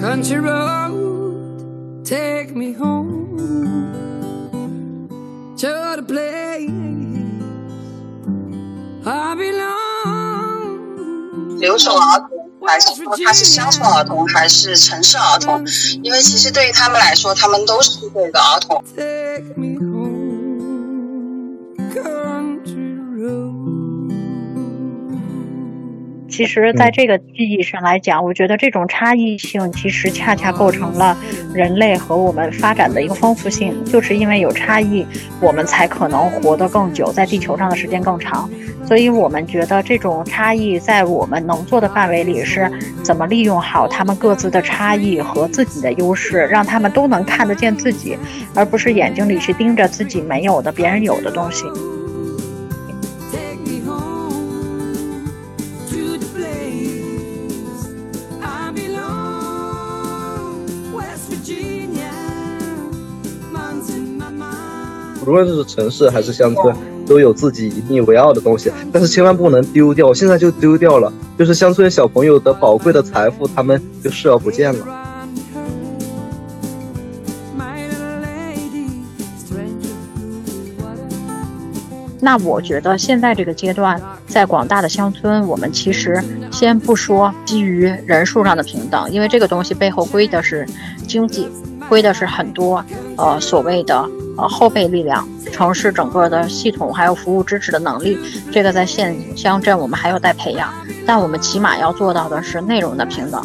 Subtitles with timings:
[0.00, 3.36] Country road, take me home
[5.58, 6.70] to the place
[9.04, 9.68] I belong.
[11.58, 15.66] 留守儿童，还是说他是乡村儿童，还是城市儿童？
[16.02, 18.82] 因为其实对于他们来说，他们都是这个儿童。
[26.40, 31.14] 其实，在这个意义上来讲，我觉得这种差异性其实恰恰构成了
[31.52, 33.84] 人类和我们发展的一个丰富性。
[33.84, 35.06] 就是因为有差异，
[35.38, 38.48] 我们才可能活得更久，在地球上的时间更长。
[38.86, 42.72] 所以我们觉得这种差异在我们能做的范围里，是
[43.02, 48.16] 怎么利用好他们各自的差异和自己的优势，让他们都能看得见自己，
[48.54, 51.66] 而不是眼睛里去盯着自己没有的、别人有的东西。
[65.30, 66.74] 无论是城市还是乡村，
[67.06, 70.12] 都有自己引以为傲的东西，但是千万不能丢掉。
[70.12, 74.84] 现在就丢掉了，就是乡村小朋友的宝贵的财富，他们就视而不见了。
[82.22, 86.20] 那我觉得现在这个阶段，在广大的乡村，我们其实
[86.50, 90.66] 先不说基于人数上的平等，因为这个东西背后归的是
[91.06, 91.48] 经济，
[91.88, 92.84] 归的是很多
[93.16, 94.10] 呃所谓的
[94.48, 98.18] 后备力量，城市整个的系统还有服务支持的能力，
[98.50, 100.72] 这个在县乡镇我们还要待培养，
[101.06, 103.44] 但我们起码要做到的是内容的平等。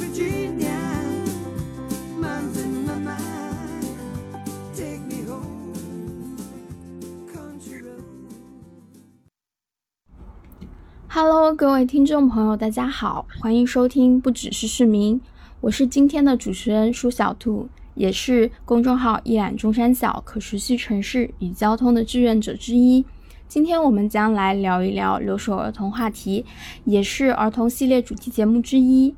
[11.08, 15.22] Hello，各位听众朋友，大家好，欢迎收听不只是市民，
[15.62, 23.04] 我是今天的主持人舒小兔，也是公众号一览中山小可持续城市与交通的志愿者之一。
[23.48, 26.46] 今天我们将来聊一聊留守儿童话题，
[26.84, 29.16] 也是儿童系列主题节目之一。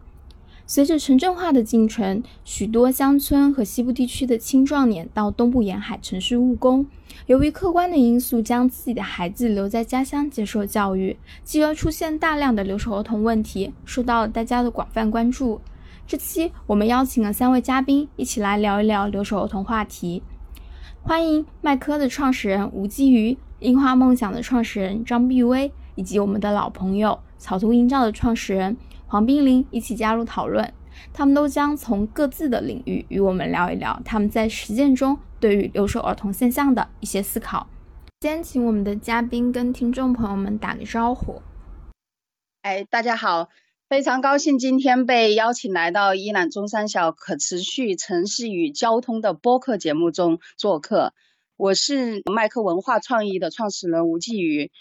[0.70, 6.86] 随着城镇化的进程，许多乡村和西部地区的青壮年到东部沿海城市务工，
[7.28, 15.62] 由于客观的因素，将自己的孩子留在家乡接受教育，继而出现大量的留守儿童问题，受到了大家的广泛关注。
[16.08, 20.24] 这期我们邀请了三位嘉宾，一起来聊一聊留守儿童话题。
[21.04, 30.74] 欢迎麦科的创始人吴基瑜、樱花梦想的创始人张碧薇，以及我们的老朋友草图营造的创始人黄冰凌一起加入讨论。
[31.12, 37.68] 他们都将从各自的领域与我们聊一聊他们在实践中对于留守儿童现象的一些思考。
[38.22, 41.42] 先请我们的嘉宾跟听众朋友们打个招呼。
[42.62, 43.50] 哎，大家好，
[43.90, 51.14] 非常高兴今天被邀请来到伊朗中山小可持续城市与交通的播客节目中做客。
[51.56, 54.72] 我是麦克文化创意的创始人吴继宇。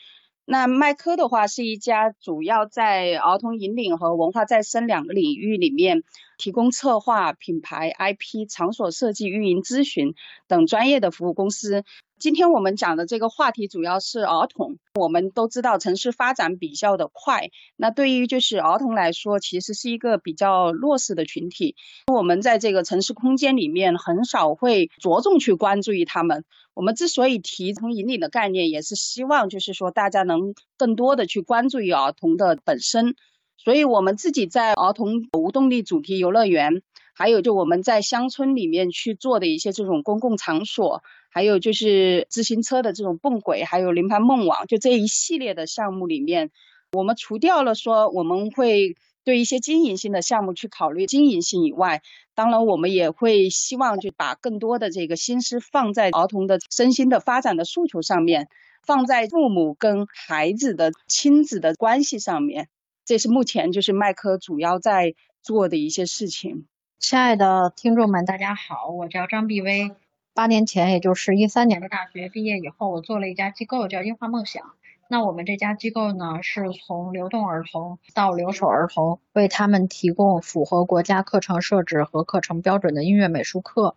[0.44, 6.02] 那麦科的话是一家主要在儿童引领和文化再生两个领域里面
[6.36, 10.16] 提供策划、品牌、IP、场所设计、运营咨询
[10.48, 11.84] 等专业的服务公司。
[12.18, 14.78] 今天我们讲的这个话题主要是儿童。
[14.94, 21.76] 我们都知道城市发展比较的快，那对于就是儿童来说，其实是一个比较弱势的群体。
[22.10, 26.44] 我们在这个城市空间里面很少会着重去关注于他们。
[26.72, 33.14] 我们之所以提从引领的概念，也是希望就是说大家能更多的去关注于儿童的本身。
[33.58, 36.82] 所以我们自己在儿童无动力主题游乐园，
[37.16, 41.02] 还有就我们在乡村里面去做的一些这种公共场所。
[41.28, 46.50] 还有就是自行车的这种蹦轨，还有临盘梦网，就这一系列的项目里面，
[46.92, 52.00] 我们除掉了说我们会对一些经营性的项目去考虑经营性以外，
[52.34, 58.48] 当然我们也会希望就把更多的这个心思放在儿童的身心的发展的诉求上面，
[58.86, 62.70] 放在父母跟孩子的亲子的关系上面，
[63.04, 66.64] 这是目前就是麦科主要在做的一些事情。
[66.98, 69.94] 亲爱的听众们，大家好，我叫张碧薇。
[70.34, 74.72] 八年前，也就是一三年的大学毕业以后，我做了一家机构，叫樱花梦想。
[75.08, 83.94] 那我们这家机构呢，是从流动儿童到留守儿童，为他们提供符合国家课程设置和课程标准的音乐美术课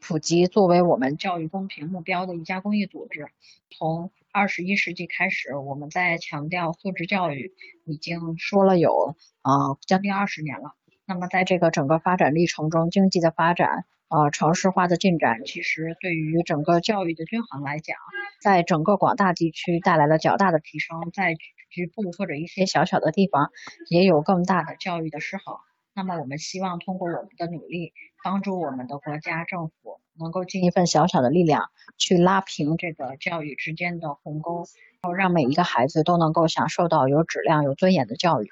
[0.00, 3.28] 普及，作为我们教育公平目标的一家公益组织。
[3.70, 7.52] 从二十一世纪开始，我们在强调素质教育，
[7.84, 10.74] 已经说了有呃将近二十年了。
[11.08, 13.86] 那么在这个整个发展历程中，经济的发展。
[14.10, 17.96] 呃，城市化的进展其实对于整个教育的均衡来讲，
[18.40, 21.34] 在整个广大地区带来了较大的提升，在
[21.68, 23.50] 局部或者一些小小的地方
[23.90, 25.56] 也有更大的教育的失衡。
[25.94, 27.92] 那么我们希望通过我们的努力，
[28.24, 31.68] 帮助我们的国家政府能够尽一份小小的力量，
[31.98, 34.64] 去拉平这个教育之间的鸿沟，
[35.02, 38.48] 然后让每一个孩子都能够享受到有质量、有尊严的教育。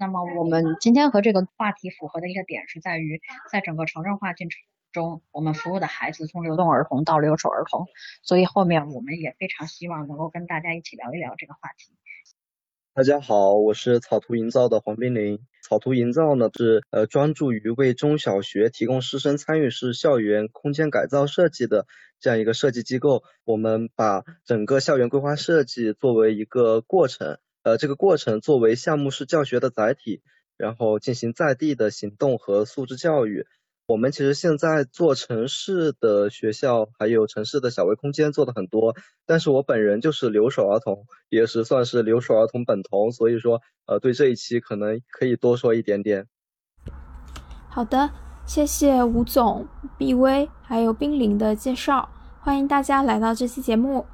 [0.00, 3.20] 那么我们今天和这个话题符合的一个点是在于，
[3.52, 4.58] 在整个城镇化进程
[4.92, 7.86] 中，我们服务的孩子从流动儿童到留守儿童，
[8.22, 11.92] 所以后面我们也非常希望能够跟大家一起聊一聊这个话题。
[12.94, 15.40] 大家好，我是草图营造的黄冰凌。
[15.62, 21.86] 草图营造呢是呃专注于为中小学提供师生参与式校园空间改造设计的
[22.20, 23.22] 这样一个设计机构。
[23.44, 30.22] 我们把整个校园规划设计作为一个过程，呃这个过程作为项目式教学的载体，
[30.56, 33.46] 然后进行在地的行动和素质教育。
[33.86, 38.94] 我们其实现在做城市的学校，还有城市的小微空间做的很多，
[39.26, 46.28] 但是我本人就是留守儿童，也是算是留守儿童本童，所以说，呃，对这一期可能可以多说一点点。
[47.68, 48.10] 好的，
[48.46, 49.66] 谢谢吴总、
[49.98, 52.08] 毕威还有冰凌的介绍，
[52.40, 54.06] 欢迎大家来到这期节目。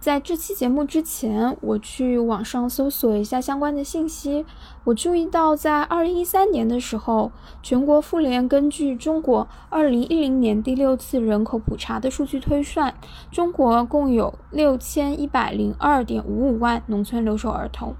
[0.00, 4.46] 在这期节目之前，我去网上搜索一下相关的信息。
[4.84, 7.32] 我注意到，在二零一三年的时候，
[7.64, 12.94] 全国妇联根据中国二零一零年第六次人口普查的数据推算，
[13.32, 17.96] 中国共有六千一百零二点五五万农村留守儿童。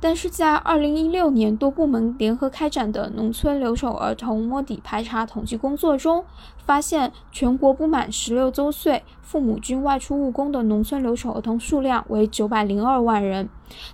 [0.00, 6.24] 但是在二零一六年多部门联合开展的农村留守儿童摸底排查统计工作中，
[6.64, 13.48] 发现全国不满十六周岁、父母均外出务工的农村留守儿童数量为九百零二万人。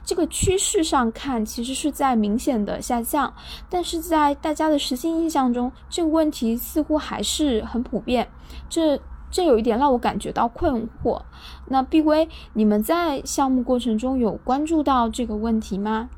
[0.05, 3.35] 这个趋势上看，其实是在明显的下降，
[3.69, 8.29] 但是在大家的实际印象中，这个问题似乎还是很普遍。
[8.69, 8.99] 这
[9.37, 11.21] 这有一点让我感觉到困惑。
[11.67, 16.09] 那毕威，你们在项目过程中有关注到这个问题吗？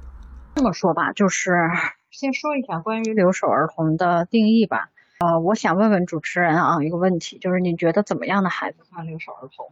[0.55, 1.69] 这么说吧，就是
[2.13, 4.91] 先说一下关于留守儿童的定义吧。
[5.19, 9.67] 呃，我想问问主持人啊，一个问题，就是你觉得怎么样的孩子算留守儿童？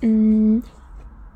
[0.00, 0.60] 嗯，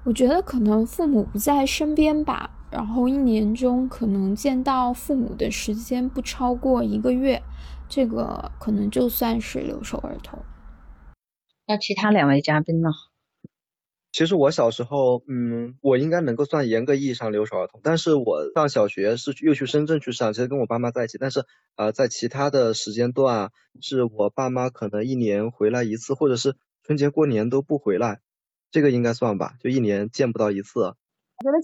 [0.03, 7.41] 我觉得可能父母不在身边吧，然后一年中可能见到父母的时间不超过一个月，
[7.89, 10.37] 这个可能就算是留守儿童。
[11.73, 12.91] 那其他两位嘉宾呢？
[14.13, 21.47] 其实我小时候，嗯，我应该能够算严格意义上留守儿童，但是我上小学是又去深圳去上，其实跟我爸妈在一起，但是
[21.77, 28.21] 呃，在其他的时间段，是我爸妈可能一年回来一次，或者是春节过年都不回来，
[28.71, 30.95] 这个应该算吧，就一年见不到一次。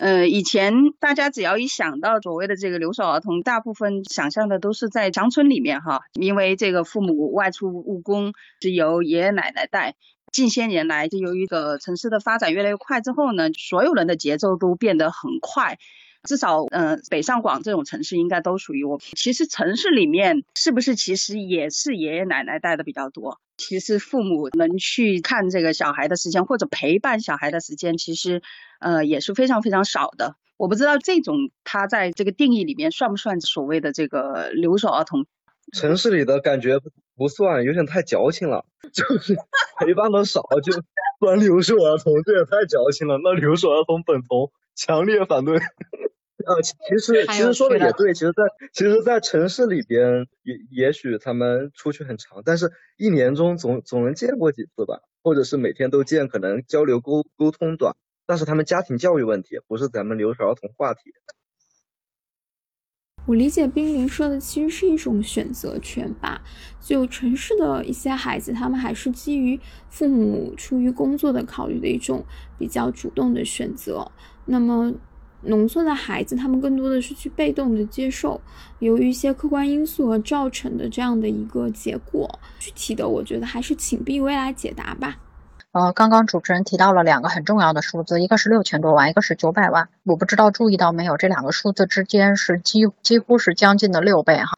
[0.01, 9.95] 呃，以前大家只要一想到所谓的这个留守儿童，大部分想象的都是在乡村里面哈，因为这个父母外出务工是由爷爷奶奶带。
[10.31, 15.79] 近些年来，就由于个城市的发展越来越快之后呢，所有人的节奏都变得很快。
[16.25, 18.99] 至少，嗯、北上广这种城市应该都属于我。
[19.17, 23.39] 其实城市里面是不是其实也是爷爷奶奶带的比较多？
[23.57, 28.43] 其实父母能去看这个小孩的时间，或者陪伴小孩的时间，其实
[28.81, 30.37] 呃也是非常非常少的。
[30.57, 35.27] 我不知道这种他在这个定义里面算不算所谓的这个留守儿童？
[35.73, 36.81] 城市里的感觉
[37.17, 39.37] 不算，有点太矫情了， 就是
[39.79, 40.73] 陪伴的少就
[41.21, 43.19] 算留守儿童，这也太矫情了。
[43.23, 45.59] 那留守儿童本童强烈反对。
[46.47, 48.43] 呃，其其实其实说的也对，其实在
[48.73, 61.13] 其实，在城市里边也也许他们出去很长，但是一年中总总能见过几次吧，或者是每天都见，可能交流沟沟通短，但是他们家庭教育问题不是咱们留守儿童话题。
[63.27, 66.41] 我理解冰凌说的其实是一种选择权吧。
[66.81, 69.61] 就城市的一些孩子，他们还是基于
[69.91, 72.25] 父母出于工作的考虑的一种
[72.59, 74.11] 比较主动的选择。
[74.51, 74.91] 那么
[75.43, 78.41] 农村的孩子，他们更多的是去被动的接受，
[78.79, 82.29] 由于一些客观因素而造成的这样的一个结果。
[82.59, 85.17] 具体的，我觉得还是请毕威来解答吧。
[85.73, 89.91] 呃，刚刚主持人提到了两个很重要的数字，一个是六千多万，一个是九百万。
[90.03, 94.49] 我不知道注意到没有，这两个数字之间是几几乎是将近的六倍哈，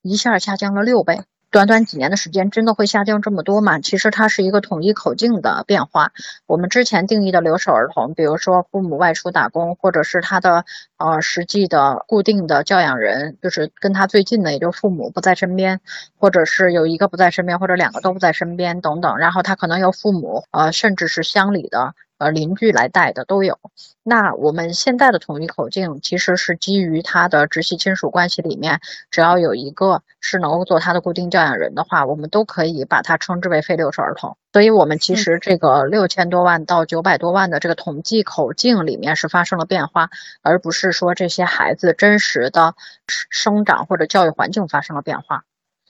[0.00, 1.20] 一下下降了六倍。
[1.56, 3.78] 短短几年的时间，真的会下降这么多吗？
[3.80, 6.12] 其实它是一个统一口径的变化。
[6.44, 10.66] 我们之前定义的留守儿童，比如说父母外出打工，或者是他的
[10.98, 15.80] 呃实际的固定的教养人，就是跟他最近的，也就是父母不在身边，
[16.18, 19.16] 或者是有一个不在身边，或者两个都不在身边等等。
[19.16, 23.58] 然后他可能有父母，呃，甚至是乡里的呃邻居来带的都有。
[24.02, 28.80] 那我们现在的统一口径其实是基于他的直系亲属关系里面，
[29.10, 34.36] 只要有一个是能够做他的固定教养人的话，我们都可以把它称之为非留守儿童。
[34.52, 40.08] 所以，我们其实这个六千多万到九百多万的这个统计口径里面是发生了变化，
[40.40, 42.74] 而不是说这些孩子真实的
[43.06, 45.42] 生长或者教育环境发生了变化。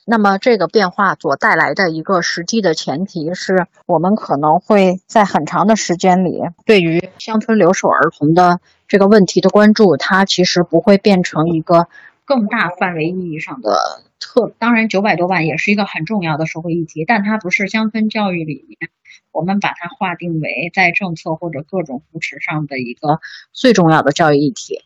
[0.08, 11.88] 那么，这个变化所带来的一个实际的前提是，我们可能会在很长的时间里，对于乡村留守儿童的这个问题的关注，它其实不会变成一个
[12.24, 13.76] 更大范围意义上的
[14.20, 14.52] 特。
[14.60, 18.90] 当然，九百多万也是一个很重要的社会议题，但它不是乡村教育里面
[19.32, 23.18] 我们把它划定为在政策或者各种扶持上的一个
[23.52, 24.84] 最重要的教育议题。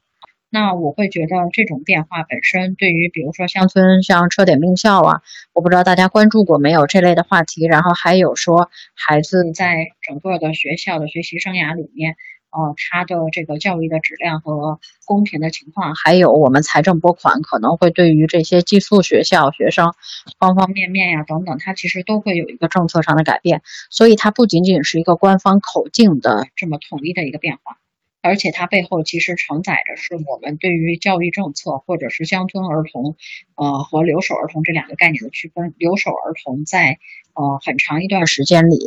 [0.53, 7.67] 那我会觉得这种变化本身对于，比如说乡村像车点并校啊，我不知道大家关注过没有这类的话题。
[7.67, 12.17] 然后还有说孩子在整个的学校的学习生涯里面，
[12.51, 19.95] 呃，他的这个教育的质量和公平的情况，还有我们财政拨款可能会对于这些寄宿学校学生
[20.41, 23.63] 方方面面呀等等，它其实都会有一个政策上的改变。
[23.89, 27.80] 所以它不仅仅是一个官方口径的这么统一的一个变化。
[28.23, 33.17] 而且它背后其实承载着是我们对于教育政策或者是乡村儿童，
[33.55, 35.75] 呃和留守儿童这两个概念的区分。
[35.79, 36.99] 留守儿童在
[37.35, 38.79] 呃很长一段时间里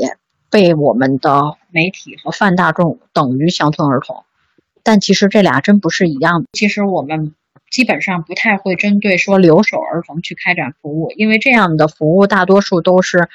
[0.52, 4.24] 被我们的媒体和泛大众等于乡村儿童，
[4.84, 6.50] 但其实这俩真不是一样的。
[6.54, 7.34] 其实我们
[7.72, 13.30] 基本上不太会针对说留守儿童去开展服务，因为这样的服务大多数都是。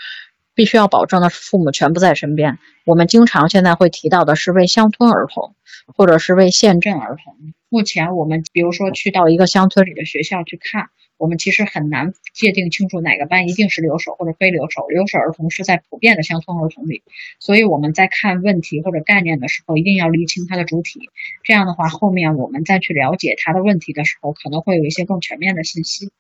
[0.59, 2.59] 必须要保证的是父母全部在身边。
[2.85, 5.55] 我们经常现在会提到的是为乡村儿童，
[5.87, 7.55] 或者是为县镇儿童。
[7.69, 14.89] 目前我们比如说去到一个乡村里的学校去看，我们其实很难界定清楚哪个班一定是留守或者非留守。
[14.89, 17.05] 留守儿童是在普遍的乡村儿童里，
[17.39, 21.09] 所以我们在看问题或者概念的时候，一定要厘清它的主体。
[21.45, 26.11] 这样的话，后面我们再去了解它的问题的时候，可能会有一些更全面的信息。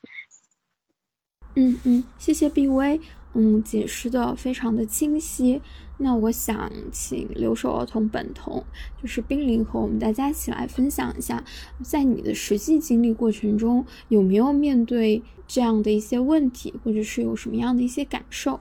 [1.57, 3.01] 嗯嗯，谢谢毕威。
[3.35, 5.61] 嗯，解释的非常的清晰。
[6.01, 8.65] 那我想请留守儿童本童，
[9.03, 11.45] 就是冰凌和我们大家一起来分享一下，
[11.83, 18.61] 在你的实际经历过程中，有没有面对这样的一些问题，或者是有什么样的一些感受？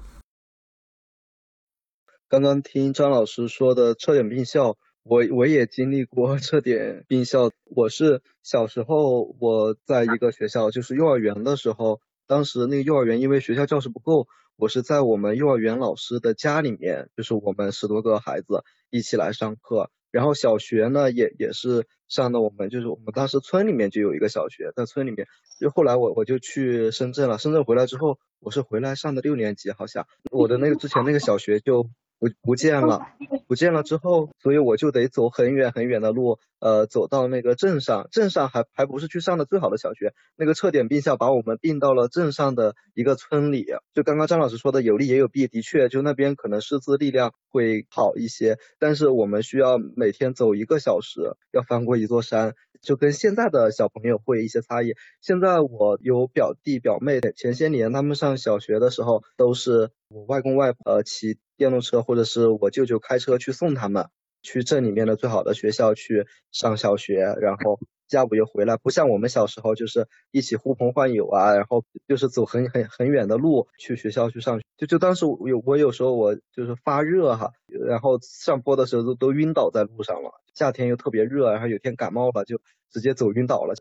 [2.27, 7.51] 刚刚听张老师说的撤点并校，我我也经历过撤点并校。
[7.65, 14.27] 我是小时候我在一个学校，就是幼儿园的时候，当时那个幼儿园因为学校教室不够。
[14.57, 19.91] 我是在我们幼儿园老师的家里面，就是我们十多个孩子一起来上课。
[20.09, 25.27] 然后小学呢，也也是上的我们，就是我们当时村里面就有一个小学，在村里面。
[25.59, 31.87] 就后来我我就去深圳了，深圳回来之后，我是回来上的六年级，好像我的那个之前那个小学就。
[32.19, 33.07] 不不见了，
[33.47, 43.67] 不见了之后，所以我就得走很远很远的路，呃，走到那个镇上，镇上还还不是去上的最好的小学，那个撤点并校把我们并到了镇上的一个村里。
[43.93, 54.95] 就刚刚张老师说的有利也有弊，的确，就那边可能师资力量会好一些，但是我们需要每天走一个小时，要翻过一座山，就跟现在的小朋友会一些差异。
[55.21, 61.38] 现在我有表弟表妹，前些年他们上小学的时候，都是我外公外婆骑。
[61.57, 64.07] 电动车，或者是我舅舅开车去送他们
[64.41, 68.77] 去镇里面的最好的学校去上小学，然后下午又回来。
[68.77, 74.65] 不像我们小时候，就是一起呼朋唤友啊，然后就是走很很很远的路去学校去上学。
[74.77, 80.31] 就就当时有我有时候我就是发热哈，然后上坡的时候都都晕倒在路上了。
[80.53, 82.61] 夏天又特别热，然后有天感冒了，就
[82.91, 83.73] 直接走晕倒了。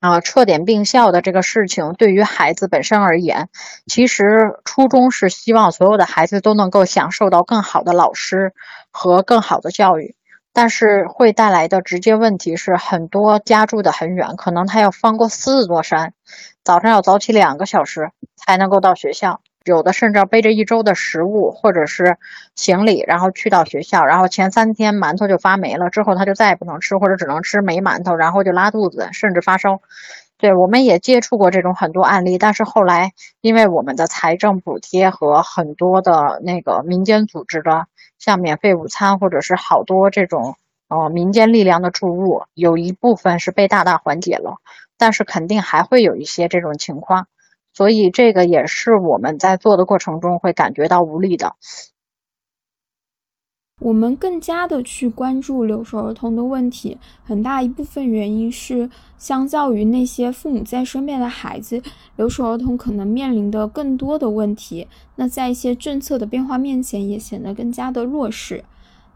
[0.00, 3.48] 啊，撤点并校的这个事情，对于孩子本身而言，
[3.86, 8.52] 其实初衷是希望所有的孩子都能够享受到更好的老师
[8.92, 10.14] 和更好的教育，
[10.52, 16.14] 但是会带来的直接问题是，很多家住的很远，可能他要翻过四座山，
[16.62, 19.40] 早上要早起两个小时才能够到学校。
[19.70, 22.16] 有的甚至要背着一周的食物或者是
[22.54, 29.80] 行李，然后去到学校，然后前三天馒头就发霉了，之后他就再也不能吃，或者只能吃霉馒头，然后就拉肚子，甚至发烧。
[30.38, 33.10] 对，我们也接触过这种很多案例，但是后来
[33.40, 37.86] 因为我们的财政补贴和很多的那个民间组织的，
[38.18, 40.54] 像免费午餐或者是好多这种
[40.88, 44.58] 呃民间力量的注入，有一部分是被大大缓解了，
[44.96, 47.26] 但是肯定还会有一些这种情况。
[47.78, 51.54] 所以这个也是我们在做的过程中会感觉到无力的。
[53.80, 61.80] 我们更加的去关注留守儿童的问题，很大一部分原因是，相较于那些父母在身边的孩子，
[62.16, 64.88] 留守儿童可能面临的更多的问题。
[65.14, 68.64] 那在一些政策的变化面前，也显得更加的弱势。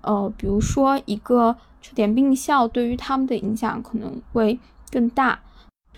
[0.03, 4.61] 呃，比如说一个车点病校，对于他们的影响可能会
[4.93, 5.41] 更大。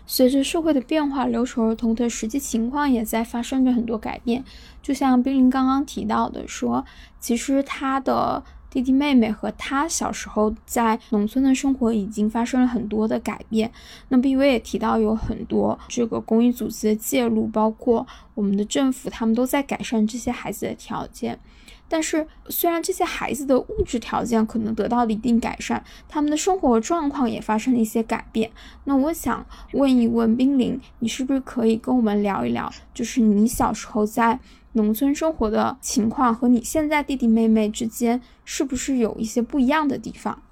[0.07, 4.45] 随着社会的变化，留守儿童的实际情况也在发生着很多改变。
[4.83, 6.85] 就像冰凌刚刚提到的，说
[7.19, 13.71] 其实他的弟弟妹妹和他小时候在农村的生活已经发生了很多的改变。
[14.09, 21.39] 那 B V 也提到有很多这个公益组织的介入，包括我们的政府，他们都在改善这些孩子的条件。
[21.89, 28.51] 但是，虽然这些孩子的物质条件可能得到了一定改善，他们的生活状况也发生了一些改变。
[28.85, 34.41] 那我想问一问冰凌，你是不是可以跟我们聊一聊，就是你小时候在
[34.73, 40.43] 农村生活的情况和你现在弟弟妹妹之间是不是有一些不一样的地方？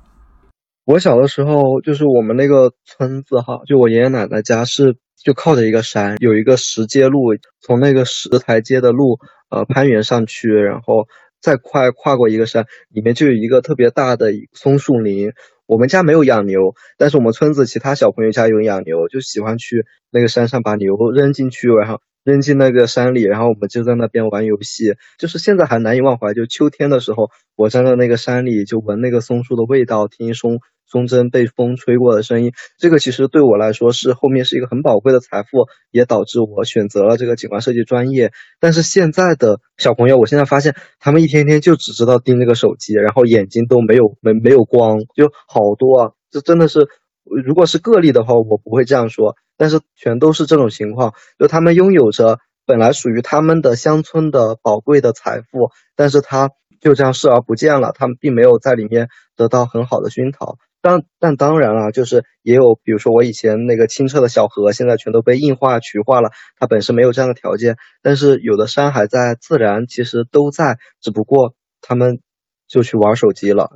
[0.85, 9.19] 我小的时候，就是我们那个村子哈，就我爷爷奶奶家是就靠着一个山，有一个石阶路，从那个石台阶的路
[9.51, 11.07] 呃攀援上去，然后。
[11.43, 15.33] 再快跨过一个山，里面就有一个特别大的松树林。
[15.67, 24.95] 我们家没有养牛，但是我们村子其他小朋友家有养牛，就喜欢去那个山上把牛扔进去，然后扔进那个山里，然后我们就在那边玩游戏。
[25.19, 30.61] 就是现在还难以忘怀，就秋天的时候，我站在那个山里，就闻那个松树的味道，听松。
[30.93, 38.31] 松针被风吹过的声音，这个其实对我来说是后面是一个很宝贵的财富，也导致我选择了这个景观设计专业。
[38.61, 46.11] 但是现在的小朋友，我现在发现他们一天天就只知道盯那个手机，然后眼睛都没有没没有光，就好多啊！
[46.31, 46.87] 这真的是，
[47.25, 60.59] 如果是个例的话，我不会这样说，但是全都是这种情况，就他们拥有着本来属于他们的乡村的宝贵的财富，但是他就这样视而不见了，他们并没有在里面得到很好的熏陶。
[60.83, 66.31] 当但当然了，就是也有，比如说我以前那个清澈的小河，现在全都被硬化、渠化了。
[66.59, 72.21] 它本身没有这样的条件，但是有的山还在，自然其实都在，只不过他们
[72.67, 73.71] 就去玩手机了。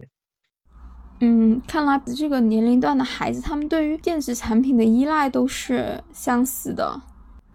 [1.21, 7.01] 嗯，看来这个年龄段的孩子，他们对于电子产品的依赖都是相似的。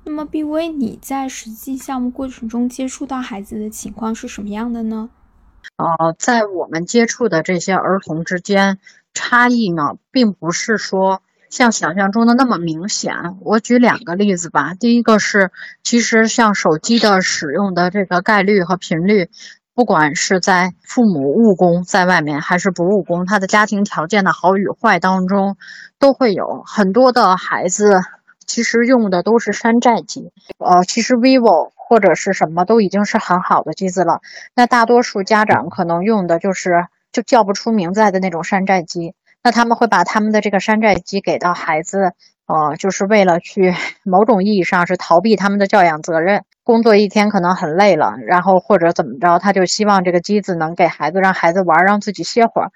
[0.04, 5.12] 那么，B V，你在实际项目过程中接触到孩子的情况是什么样的呢？
[5.78, 8.80] 呃，在我们接触的这些儿童之间。
[9.14, 13.14] 差异呢，并不是说像想象中的那么明显。
[13.42, 14.74] 我举两个例子吧。
[14.74, 15.52] 第一个是，
[15.84, 19.30] 其实像手机的使用的这个概率和频率，
[19.76, 25.58] 不管是在父母务工在外面，还是不务工，他的家庭条件的好与坏当中，
[26.00, 28.00] 都会有很多的孩子，
[28.48, 30.32] 其实用的都是山寨机。
[30.58, 34.22] 呃，其实 vivo 或者是什么都已经是很好的机子了。
[34.56, 36.86] 那大多数家长可能用的就是。
[37.12, 42.14] 就叫不出名字来的那种山寨机，那他们会把他们的这个山寨机给到孩子，
[42.46, 46.44] 呃，就是为了去某种意义上是逃避他们的教养责任。
[46.64, 52.72] 工作一天可能很累了，然后或者怎么着，他就希望这个机子能给孩子，让孩子玩，让自己歇会儿。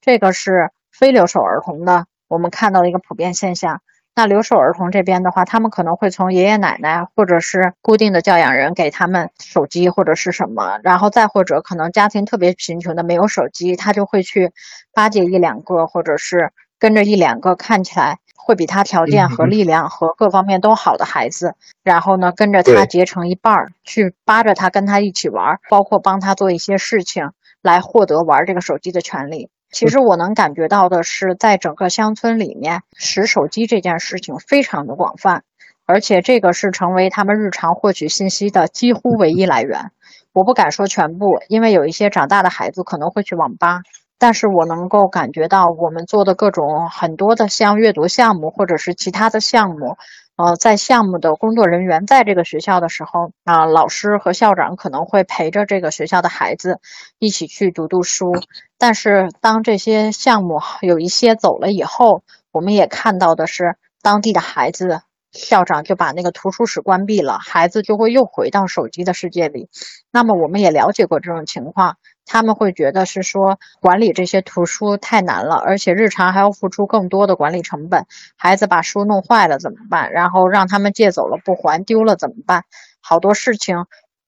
[0.00, 3.82] 这个是非留守儿童的，我们看到的一个普遍现象。
[4.18, 14.52] 那留守儿童这边的话，他们可能会从爷爷奶奶或者是固定的教养人给他们手机或者是什么，然后再或者可能家庭特别贫穷的没有手机，他就会去
[14.94, 29.50] 巴结一两个，或者是跟着一两个看起来会比他条件和力量和各方面都好的孩子，然后呢跟着他结成一半儿，去扒着他跟他一起玩，包括帮他做一些事情来获得玩这个手机的权利。
[29.76, 35.42] 其实我能感觉到的是，在整个乡村里面，使手机这件事情非常的广泛，
[35.84, 39.90] 而且这个是成为他们日常获取信息的几乎唯一来源。
[40.32, 43.82] 我不敢说全部，因为有一些长大的孩子可能会去网吧，
[44.18, 49.98] 但是我能够感觉到我们做的各种很多的像阅读项目或者是其他的项目。
[50.36, 56.78] 呃，在项目的工作人员在这个学校的时候，啊，老师和校长可能会陪着这个学校的孩子
[57.18, 58.34] 一起去读读书。
[58.76, 62.22] 但是，当这些项目有一些走了以后，
[62.52, 65.00] 我们也看到的是，当地的孩子，
[65.32, 69.70] 校长就把那个图书室关闭了，孩子就会又回到手机的世界里。
[70.12, 71.96] 那么，我们也了解过这种情况。
[72.26, 78.04] 他们会觉得是说管理这些图书太难了，而且日常还要付出更多的管理成本。
[78.36, 80.12] 孩子把书弄坏了怎么办？
[80.12, 82.64] 然后让他们借走了不还，丢了怎么办？
[83.00, 83.86] 好多事情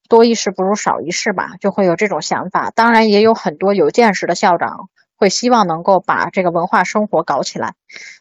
[0.09, 2.71] 多一事不如少一事吧，就会有这种想法。
[2.71, 7.75] 当然，也有很多有见识的校长会希望能够把这个文化生活搞起来。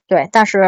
[0.07, 0.59] 对，但是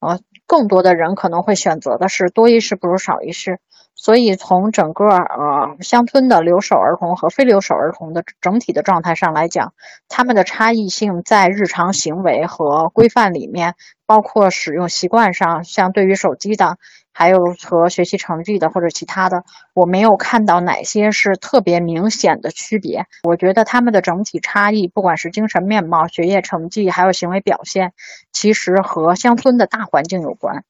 [0.00, 3.58] 呃，更多的人可能会选择的是多一事不如少一事。
[4.00, 9.74] 所以从整个呃乡村的留守儿童和非留守儿童的整体的状态上来讲，
[10.08, 13.74] 他们的差异性在日常行为和规范里面，
[14.06, 16.78] 包括使用习惯上，像对于手机的，
[17.12, 19.42] 还有和学习成绩的或者其他的，
[19.74, 23.06] 我没有看到哪些是特别明显的区别。
[23.24, 27.92] 我觉得他们的整体差异，不管是精神面貌、学业成绩，还有行为表现，
[28.32, 30.62] 其实和乡村的大环境有关。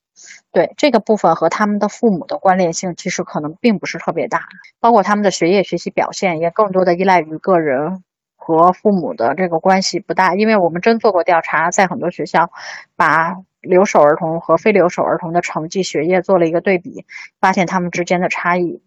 [0.50, 4.48] 对这个部分和他们的父母的关联性，其实可能并不是特别大，
[4.80, 8.02] 包括他们的学业学习表现，也更多的依赖于个人
[8.36, 10.34] 和父母的这个关系不大。
[10.34, 12.50] 因为我们真做过调查，在很多学校，
[12.96, 17.04] 把留守儿童和非留守儿童的成绩、学业做了一个对比，
[17.40, 18.80] 发现他们之间的差异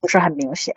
[0.00, 0.76] 不是很明显。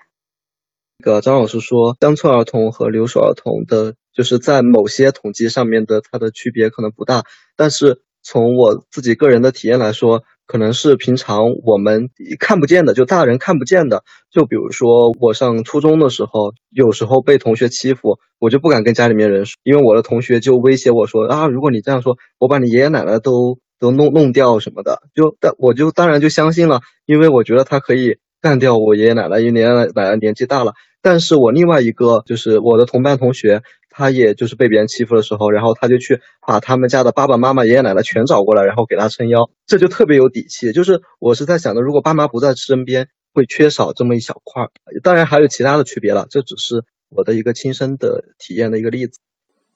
[0.97, 7.23] 那个张老师说，乡村儿童和留守儿童的，就是在某些统计上面的它的区别可能不大，
[7.55, 8.01] 但是。
[8.23, 12.09] 从我自己个人的体验来说，可能是平常我们
[12.39, 14.03] 看不见的，就大人看不见的。
[14.31, 25.01] 就比如说我上初中的时候，有时候被同学欺负，我就不敢跟家里面人说，因为我的同学就威胁我说啊，如果你这样说，我把你爷爷奶奶都都弄弄掉什么的。
[25.13, 30.73] 就但我就当然就相信了，因为我觉得他可以干掉我爷爷奶奶，因为爷爷奶奶年纪大了。
[31.01, 33.61] 但是我另外一个就是我的同班同学。
[33.95, 40.71] 他也就是被别人欺负的时候，然后他就去把他们家的爸爸妈妈、爷爷奶奶全找过来，然后给他撑腰，这就特别有底气。
[40.73, 44.71] 就是我是在想的，如果爸妈不在身边，会缺少这么一小块儿。
[45.03, 49.19] 当然还有其他的区别了，这只是我的一个亲身的体验的一个例子。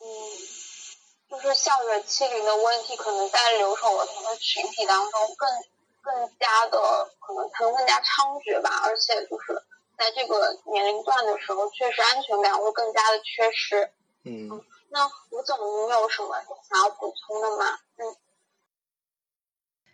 [0.02, 0.06] 嗯，
[1.30, 5.46] 就是校园欺凌的问题，可能在留守儿童的群体当中更
[6.02, 6.10] 更
[6.42, 6.78] 加的
[7.22, 9.54] 可能可能更加猖獗吧，而且就是
[9.98, 13.90] 在这个年龄段的时候，确实安全感会更加的缺失。
[14.28, 16.36] 嗯，那吴总，你有什么
[16.68, 17.66] 想要补充的吗？
[17.98, 18.02] 嗯，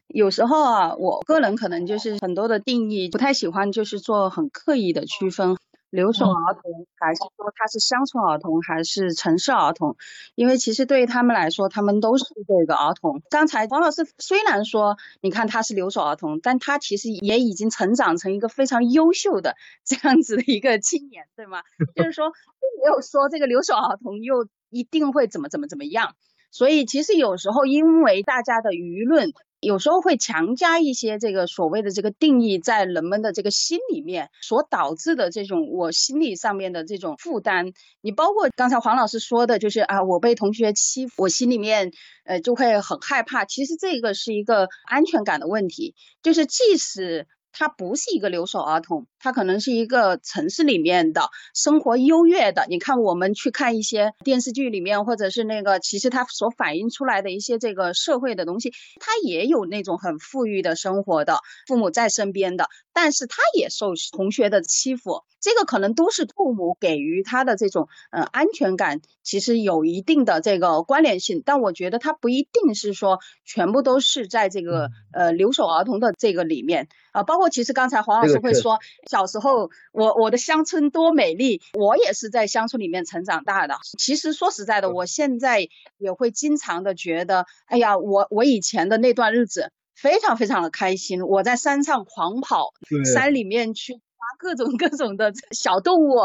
[0.07, 5.57] 有时候啊，我个人可能就是很多的定义不太喜欢，就是做很刻意的区分。
[5.93, 9.95] 留守儿童，还是说他是乡村儿童，还是城市儿童？
[10.33, 13.21] 因为其实对于他们来说，他们都是这个儿童。
[13.29, 21.61] 刚才王老师虽然说，你看他是留守儿童，但他其实也已经成长成一个非常优秀的这样子的一个青年，对吗？
[21.95, 26.15] 就是说，并没有说这个留守儿童又一定会怎么怎么怎么样。
[26.49, 29.31] 所以其实有时候因为大家的舆论。
[29.63, 37.71] 有时候会强加一些这个所谓的这个定义在人们的这个心里面，所导致的这种我心理上面的这种负担。
[38.01, 41.91] 你包括刚才黄老师说的，就是啊，我被同学欺负，我心里面
[42.25, 43.45] 呃就会很害怕。
[43.45, 47.27] 其实这个是一个安全感的问题，就是即使。
[47.55, 52.65] 他不是一个留守儿童，他可能是一个城市里面的生活优越的。
[52.67, 65.23] 你看，我们去看一些电视剧里面，或者是那个，其实他所反映出来的一些这个社会的东西，他也有那种很富裕的生活的，父母在身边的，但是他也受同学的欺负。
[65.39, 78.79] 这个可能都是父母给予他的这种呃安全感，其实有一定的这个关联性，但我觉得他不一定是说全部都是在这个呃留守儿童的这个里面啊，包括其实刚才黄老师会说，
[79.13, 83.75] 小时候我我的乡村多美丽，我也是在乡村里面成长大的。
[83.99, 92.73] 其实说实在的，我现在也会经常的觉得，哎呀，我我以前的那段日子非常非常的开心，我在山上狂跑，
[93.13, 94.01] 山里面去。
[94.39, 96.15] 各种各种的小动物，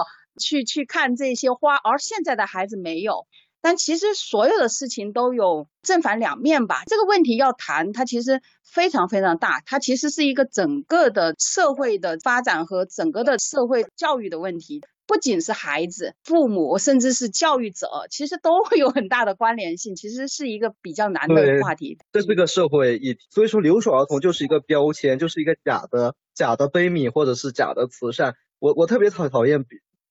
[0.41, 3.27] 去去看这些花，而现在的孩子没有。
[3.61, 6.83] 但其实所有的事情都有正反两面吧。
[6.87, 14.81] 这个问题要谈，它其实非常非常大，它其实是一个整个的社会的发展和整个的社会教育的问题。
[15.07, 19.97] 不仅是孩子、父母，甚至是教育者，其实都会有很大的关联性。
[19.97, 21.99] 其实是一个比较难的话题。
[22.13, 28.35] 这是个社会议题，所以说留守儿童就是一个标签，就是一个假的、假的悲悯或者是假的慈善。
[28.59, 29.65] 我我特别讨讨厌。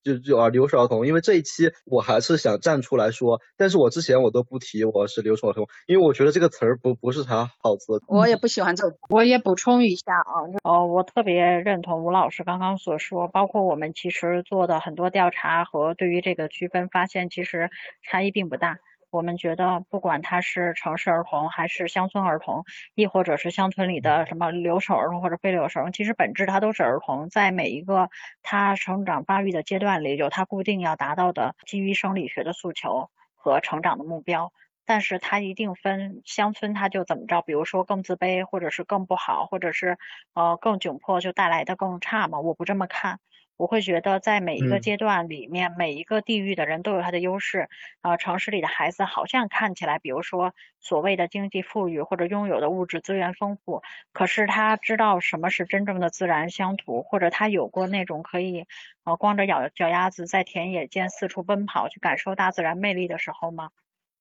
[0.07, 8.01] 就就啊，留守儿童，因为这一期我还是想站出来说，但是我之前我都不提我是留守儿童，因为我觉得这个词儿不不是啥好词。
[8.07, 8.95] 我也不喜欢这个。
[9.09, 17.69] 我也补充一下啊，哦，我特别认同吴老师刚刚所说，包括我们其实做的很多调查和对于这个区分发现，其实
[18.01, 18.79] 差异并不大。
[19.09, 28.09] 我们觉得，不管他是城市儿童还是乡村儿童，亦或者是乡村里的什么留守儿童或者非留守儿童，其实本质他都是儿童，在每一个
[28.43, 34.51] 他成长发育的阶段里，有他固定要达到的基于生理学的诉求和成长的目标。
[34.85, 39.97] 但是他一定分乡村，他就怎么着，比如说更自卑，或者是更不好，或者是
[40.33, 42.39] 呃更窘迫，就带来的更差嘛？
[42.39, 43.19] 我不这么看。
[43.57, 47.69] 我会觉得在每一个嗯阶段里面，每一个地域的人都有他的优势。
[48.01, 53.81] 呃，城市里的孩子好像看起来，比如说所谓的经济富裕或者拥有的物质资源丰富，
[54.13, 58.67] 可是他知道什么是真正的自然乡土，或者他有过那种可以
[59.03, 63.71] 呃光着脚脚丫子在田野间四处奔跑去感受大自然魅力的时候吗？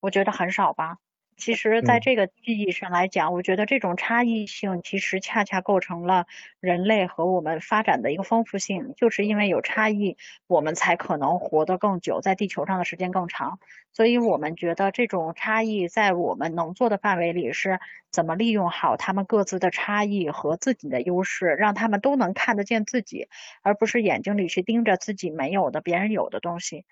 [0.00, 0.96] 我觉得很少吧。
[1.36, 6.26] 其实，在嗯这个意义上来讲，我觉得这种差异性其实恰恰构成了
[6.60, 8.94] 人类和我们发展的一个丰富性。
[8.96, 13.58] 就是因为有差异，我们才可能活得更久，在地球上的时间更长。
[13.92, 23.28] 所以我们觉得这种差异在我们能做的范围里是怎么利用好他们各自的差异和自己的优势，让他们都能看得见自己，
[23.62, 26.86] 而不是眼睛里去盯着自己没有的、别人有的东西。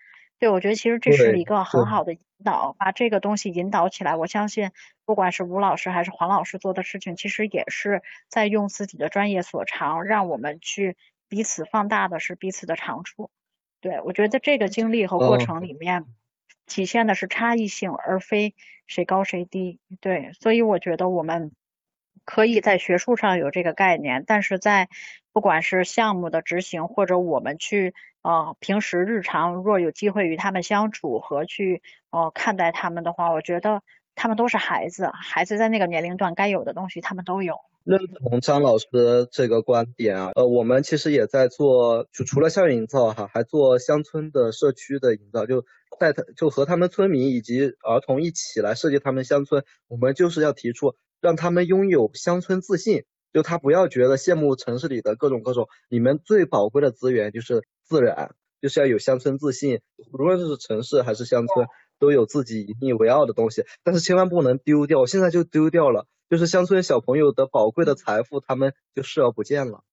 [0.44, 4.14] 对，我觉得其实这是一个很好的引导，把这个东西引导起来。
[4.14, 4.72] 我相信，
[5.06, 10.98] 不管是吴老师还是黄老师做的事情，其实也是在用自己的专业所长，让我们去
[11.30, 13.30] 彼此放大的是彼此的长处。
[13.80, 16.04] 对，我觉得这个经历和过哦程里面，
[16.66, 18.54] 体现的是差异性，而非
[18.86, 19.80] 谁高谁低。
[20.02, 21.52] 对，所以我觉得我们
[22.26, 24.90] 可以在学术上有这个概念，但是在
[25.32, 33.82] 不管是项目的执行，或者我们去呃平时日常若有机会与他们相处和去呃看待他们的话，我觉得
[34.16, 37.54] 他们都是孩子，孩子在那个年龄段该有的东西他们都有。
[37.84, 38.86] 认同张老师
[39.30, 45.66] 这个观点啊，呃，我们其实也在做，就除了校园营造哈，还做乡村的社区的营造，就
[46.00, 49.64] 带他，就和他们村民以及儿童一起来设计他们乡村。
[49.86, 59.80] 我们就是要提出，让他们拥有乡村自信，就他不要觉得羡慕城市里的各种各种，你们最宝贵的资源就是自然，就是要有乡村自信，
[60.12, 61.66] 无论是城市还是乡村，
[61.98, 66.06] 都有自己引以为傲的东西，但是千万不能丢掉，现在就丢掉了。
[66.30, 69.84] 就是乡村小朋友的宝贵的财富，他们就视而不见了，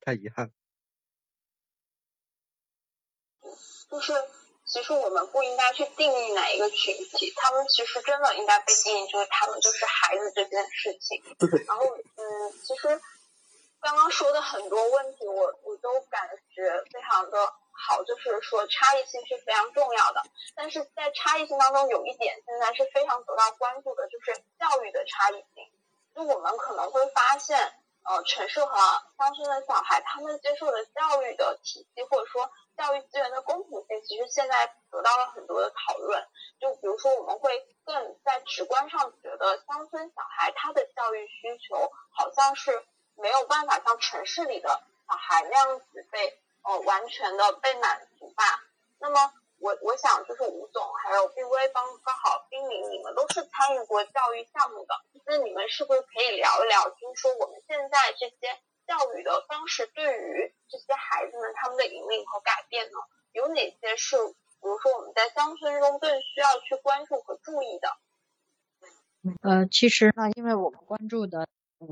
[0.00, 0.52] 太遗憾。
[3.90, 4.12] 就是
[4.66, 11.22] 其实我们不应该去定义哪一个群体，他们其实真的应该被定义，就是他们就是孩子这件事情。
[11.66, 13.00] 然后，嗯，其实
[13.80, 20.22] 刚刚说的很多问题，我我都感觉非常的好，就是说差异性是非常重要的。
[20.54, 25.70] 但是在差异性当中，有一点现在是非常得到关注的，就是教育的差异性。
[26.14, 27.56] 就我们可能会发现，
[28.02, 28.76] 呃，城市和
[29.16, 36.26] 乡村的小孩，他们接受的教育的体系，或者说教育资源的公平性，其实现在得到了很多的讨论。
[36.60, 42.84] 就比如说，我们会更在直观上觉得，乡村小孩他的教育需求好像是
[43.20, 44.68] 没有办法像城市里的
[45.06, 48.42] 小孩那样子被呃完全的被满足吧。
[48.98, 54.94] 那么我我想就是吴总还有毕威刚刚好冰凌，你们都是参与过教育项目的，
[55.26, 62.98] 那你们是不是可以聊一聊，就是说我们现在这些教育的方式对于这些孩子们他们的引领和改变呢？
[63.32, 67.96] 有哪些是比如说我们在乡村中更需要去关注和注意的？
[69.42, 71.46] 呃，其实呢，因为我们关注的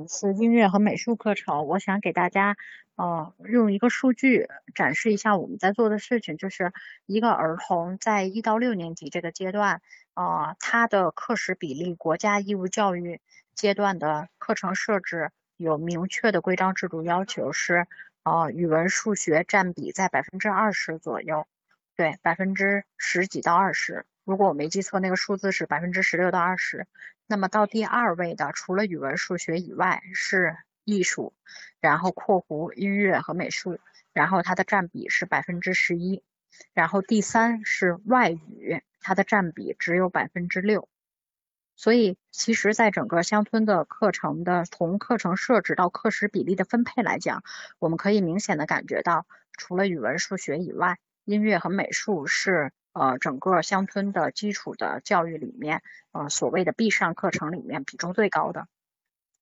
[0.09, 2.57] 是音乐和美术课程，我想给大家
[2.97, 6.73] 呃用一个数据展示一下我们在做的事情，就是
[7.07, 9.81] 一个儿童在一到六年级这个阶段，
[10.15, 13.21] 呃，他的课时比例，国家义务教育
[13.55, 17.87] 阶段的课程设置有明确的规章制度要求是，
[18.25, 21.47] 呃，语文、数学占比在百分之二十左右，
[21.95, 24.05] 对，百分之十几到二十。
[24.27, 26.89] 如果我没记错，那个数字是百分之十六到二十。
[27.29, 31.33] 那么到第二位的，除了语文、数学以外是艺术，
[31.81, 33.79] 然后括弧音乐和美术，
[34.13, 36.25] 然后它的占比是百分之十一，
[36.75, 40.89] 然后第三是外语，它的占比只有百分之六。
[41.77, 47.45] 所以其实，在整个乡村的课程的从课程设置到课时比例的分配来讲，
[47.79, 55.83] 我们可以明显的感觉到，除了语文、数学以外，音乐和美术是呃整个乡村的基础的教育里面，
[56.13, 58.69] 呃所谓的必上课程里面比重最高的。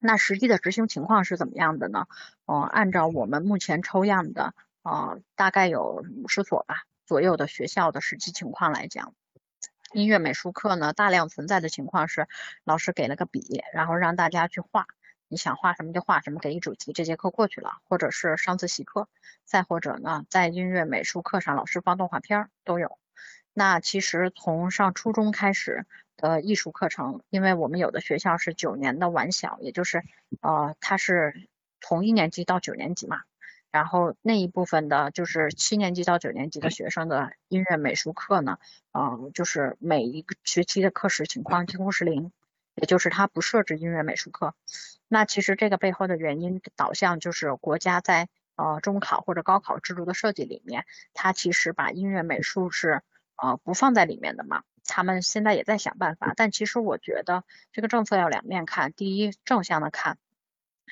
[0.00, 2.06] 那实际的执行情况是怎么样的呢？
[2.46, 9.14] 呃，按照我们目前抽样的呃大概有五十所吧左右的学校的实际情况来讲。
[9.92, 12.26] 音乐美术课呢，大量存在的情况是，
[12.64, 14.86] 老师给了个笔，然后让大家去画，
[15.28, 19.08] 你想画什么就画什么，给一主题，这节课过去了，或者是上自习课，
[19.44, 22.98] 再或者呢，在音乐美术课上，老师放动画片儿都有。
[23.54, 25.86] 那其实从上初中开始
[26.16, 30.02] 的艺术课程，因为我们有的学校是九年的晚小，也就是
[30.42, 31.48] 呃，它是
[31.80, 33.22] 从一年级到九年级嘛。
[33.70, 38.58] 然后那一部分的，就是七年级到九年级的学生的音乐美术课呢，
[38.92, 42.30] 呃，就是每一个学期的课时情况几乎是零，
[42.76, 44.54] 也就是它不设置音乐美术课。
[45.08, 53.02] 那其实这个背后的原因导向就是国家在呃中考或者高考制度的设计里面，它其实把音乐美术是
[53.37, 54.62] 呃不放在里面的嘛。
[54.87, 58.92] 他们现在也在想办法，但其实我觉得这个政策要两面看。
[58.92, 60.18] 第一，正向的看，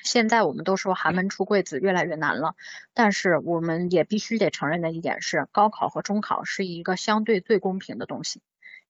[0.01, 2.55] 现在我们都说寒门出贵子越来越难了，
[2.95, 8.41] 但是我们也必须得承认的一点是，高考和中考是一个相对最公平的东西，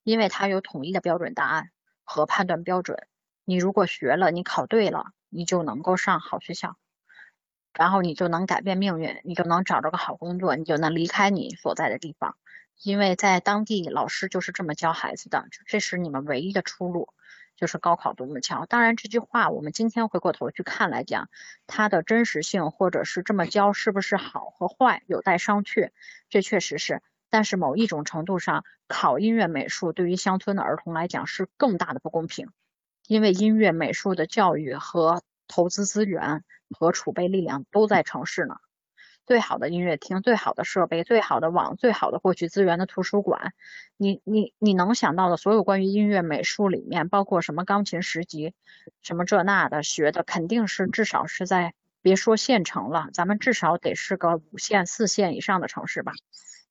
[0.04, 1.72] 因为它有统一的标准答案
[2.06, 3.06] 和判断标准。
[3.44, 6.78] 你如果学了，你考对了，你就能够上好学校，
[7.74, 12.38] 然后你就能改变命运，你就能找着个好工作，你就能离开你所在的地方。
[12.84, 17.08] 因为在当地，老师就是这么教孩子的，这是你们唯一的出路，
[17.56, 18.66] 就是高考独木桥。
[18.66, 21.30] 当然，这句话我们今天回过头去看来讲，
[21.66, 25.92] 它的真实性或者是这么教是不是好和坏有待商榷，
[26.30, 27.02] 这确实是。
[27.30, 32.50] 但是某一种程度上，考音乐美术对于乡村的儿童来讲是更大的不公平，
[33.08, 38.58] 因为音乐美术的教育和投资资源和储备力量都在城市呢。
[39.26, 43.54] 最好的音乐厅、最好的设备、最好的网、最好的获取资源的图书馆，
[43.98, 48.54] 你你你能想到的所有关于音乐美术里面，包括什么钢琴十级，
[49.02, 56.14] 什么这那的学的，肯定是至少是在别说县城了，咱们至少得是个五线、四线以上的城市吧。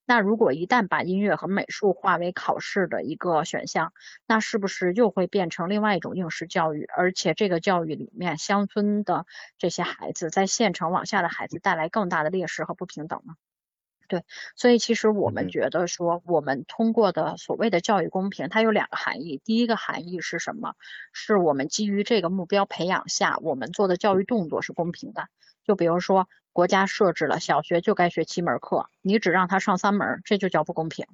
[0.05, 3.93] 那如果一旦把音乐和美术化为考试的一个选项，
[4.27, 6.85] 那是不是又会变成另外一种应试教育？
[6.95, 9.25] 而且这个教育里面，乡村的
[9.57, 13.33] 这些孩子在县城往下的孩子带来更大的劣势和不平等呢？
[14.07, 14.23] 对，
[14.55, 19.41] 所以其实我们觉得说，我们通过的所谓的教育公平，它有两个含义。
[19.43, 20.75] 第一个含义是什么？
[21.11, 25.27] 是我们基于这个目标培养下，我们做的教育动作是公平的。
[25.65, 26.27] 就比如说。
[26.55, 31.07] 国家设置了小学就该学七门课，你只让他上三门，这就叫不公平。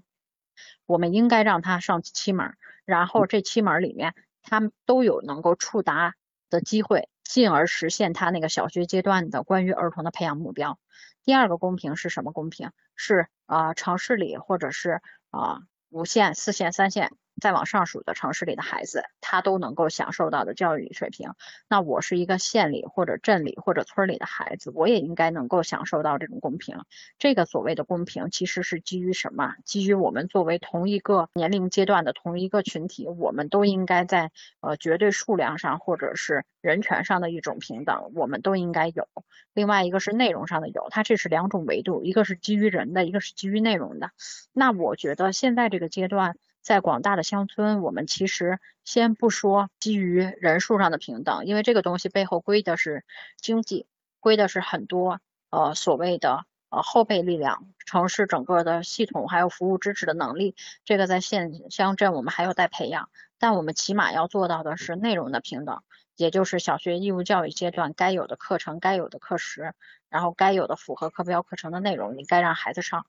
[0.86, 6.14] 我们应该让他上七门，然后这七门里面他都有能够触达
[6.50, 10.80] 的机会，进而实现他那个小学阶段的关于儿童的培养目标。
[11.24, 12.72] 第二个公平是什么公平？
[12.96, 17.12] 是啊，城市里或者是啊五线、四线、三线。
[17.40, 21.34] 再往上数的城市里的孩子，他都能够享受到的教育水平。
[21.68, 26.80] 那我是一个县里或者镇里或者村里的孩子，我也应该能够享受到这种公平。
[27.18, 29.56] 这个所谓的公平，其实是基于什么？
[29.66, 39.08] 基于我们作为同一个年龄阶段的同一个群体，我们都应该在呃绝对数量上或者是人权上的一种平等，我们都应该有。
[39.54, 44.12] 另外一个是内容上的有，它这是两种维度，一个是基于人的，一个是基于内容的。
[44.54, 46.36] 那我觉得现在这个阶段。
[46.70, 53.04] 在广大的乡村，我们其实先不说基于人数上的平等，因为这个东西背后归的是
[53.42, 53.88] 经济，
[54.20, 60.56] 归的是很多呃所谓的呃后备力量，城市整个的系统还有服务支持的能力，
[60.86, 63.10] 这个在县乡镇我们还有待培养。
[63.40, 65.82] 但我们起码要做到的是内容的平等，
[66.18, 69.74] 也就是小学义务教育阶段该有的课程、该有的课时，
[70.08, 73.08] 然后该有的符合课标课程的内容，你该让孩子上。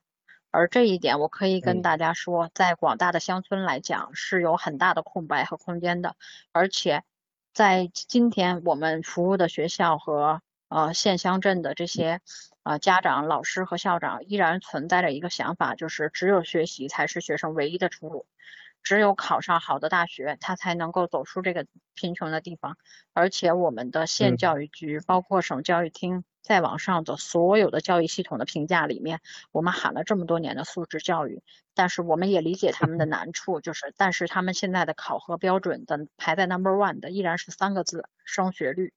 [0.51, 6.15] 而这一点，我可以跟大家说，在广大的乡村来讲，是有很大的空白和空间的。
[6.51, 7.03] 而且，
[7.53, 12.19] 在今天我们服务的学校和呃县乡镇的这些
[12.63, 18.25] 呃家长、老师和校长，依然存在着一个想法，就是只有学习才是学生唯一的出路。
[18.83, 22.77] 只有考上好的大学，他才能够走出这个贫穷的地方。
[23.13, 31.41] 而且我们的县教育局，包括省教育厅，再往上的所有的教育系统的评价里面，我们喊了这么多年的素质教育，
[31.73, 38.93] 但是我们也理解他们的难处，就是但是他们现在的考核标准的排在 number one 的依然是三个字：升学率。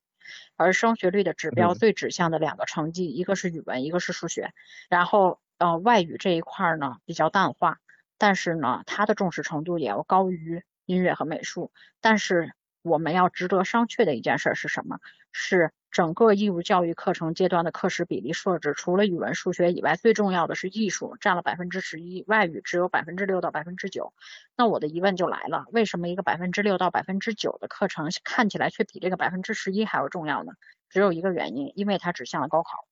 [0.56, 4.54] 而升学率的指标最指向的两个成绩，一个是语文，一个是数学。
[4.88, 7.78] 然后呃外语这一块呢比较淡化。
[8.16, 11.72] 但是呢，它的重视程度也要高于音乐和美术。
[12.00, 14.98] 但是我们要值得商榷的一件事是什么？
[15.36, 24.14] 是整个义务教育课程阶段的课时比例设置，除了语文、数学以外，最重要的是艺术，占了百分之十一，外语只有百分之六到百分之九。
[24.56, 30.52] 那我的疑问就来了，为什么一个百分之六到百分之九的课程看起来却比这个百分之十一还要重要呢？
[30.88, 32.86] 只有一个原因，因为它指向了高考。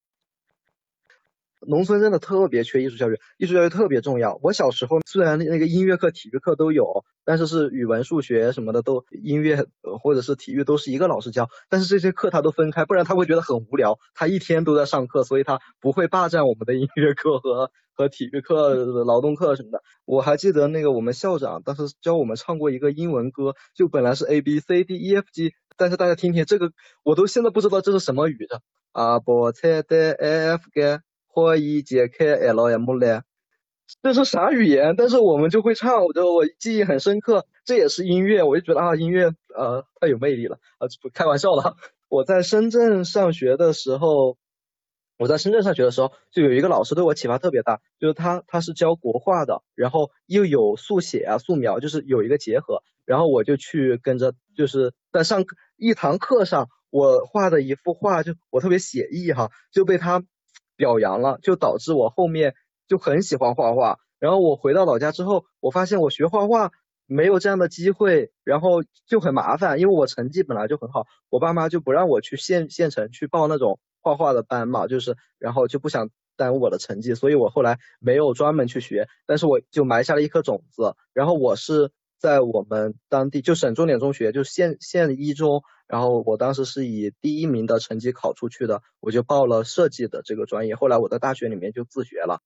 [1.66, 4.38] 农村真的特别缺艺术教育，艺术教育特别重要。
[4.42, 9.66] 我小时候虽然那个音乐课、体育课都有，但是是语文、数学什么的都音乐
[10.02, 13.98] 或者是体育都是一个老师教，但是这些课他都分开，不然他会觉得很无聊。
[14.14, 19.82] 他一天都在上课，所以他不会霸占我们的音乐课和和体育课、劳动课什么的。
[20.04, 26.72] 我还记得那个我们校长当时教我们唱过一个英文歌，就本来是 A B C D E F G，但是大家听听这个，
[27.04, 31.00] 我都现在不知道这是什么语的啊，菠菜的 F G。
[31.32, 33.22] 或一解开 L M 嘞，
[34.02, 34.94] 这是啥语言？
[34.96, 37.46] 但是我们就会唱，我就我记忆很深刻。
[37.64, 40.86] 这也是音乐，我就觉得啊，音乐呃太有魅力了啊！
[41.14, 41.76] 开玩笑了。
[42.08, 44.36] 我在深圳上学的时候，
[45.16, 52.82] 我在深圳上学的时候，就有一个老师对我启发特别大，就是他他是教国画的，然后又有速写啊、素描，就是有一个结合。
[53.04, 55.44] 然后我就去跟着，就是在上
[55.76, 60.22] 一堂课上，我画的一幅画，就我特别写意哈，就被他
[60.82, 62.56] 表扬了，就导致我后面
[62.88, 64.00] 就很喜欢画画。
[64.18, 66.72] 然后我回到老家之后，我发现我学画画
[67.06, 80.96] 没有这样的机会，然后就很麻烦，因为我成绩本来就很好，我爸妈就不让我去县县城去报那种画画的班嘛，就是然后就不想耽误我的成绩，所以我后来没有专门去学，但是我就埋下了一颗种子。
[81.12, 81.92] 然后我是
[82.22, 90.76] 在我们当地就省重点中学，就县县一中，然后我当时是以第一名的成绩考出去的，我就报了设计的这个专业。
[90.76, 92.40] 后来我在大学里面就自学了。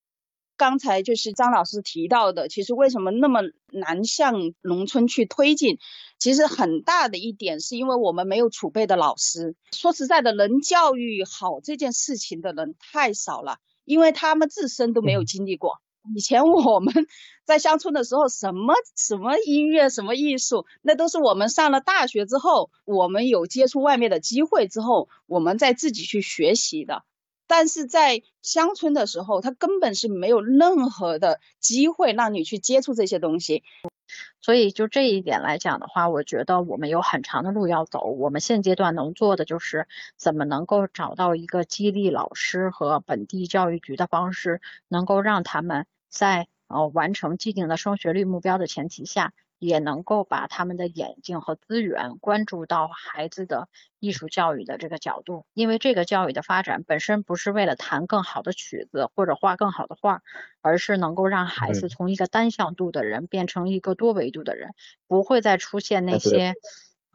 [0.56, 5.76] 刚才就是张老师提到的，其实为什么那么难向农村去推进？
[6.18, 9.56] 其实很大的一点是因为我们没有储备的老师。
[9.72, 15.82] 说实在的，能教育好这件事情的人太少了，因为他们自身都没有经历过。
[16.14, 16.92] 以前我们
[17.44, 27.04] 在乡村的时候，什么什么音乐、什么艺术，那都是我们上了大学之后，我们有接触外面的机会之后，我们再自己去学习的。
[27.48, 33.62] 但是在乡村的时候，他根本是没有任何的机会让你去接触这些东西。
[34.40, 38.04] 所以就这一点来讲的话，我觉得我们有很长的路要走。
[38.04, 39.86] 我们现阶段能做的就是
[40.16, 49.32] 怎么能够找到一个激励老师和本地教育局的方式，能够让他们在呃完成既定的升学率目标的前提下。
[49.58, 60.20] 也能够把他们的眼睛和资源关注到孩子的艺术教育的这个角度，因为这个教育的发展本身不是为了弹更好的曲子或者画更好的画，
[60.60, 64.74] 而是能够让孩子从一个单向度的人变成一个多维度的人，
[65.08, 66.50] 不会再出现那些，